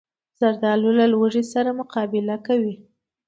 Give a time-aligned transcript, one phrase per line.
[0.39, 2.75] زردالو له لوږې سره مقابله کوي.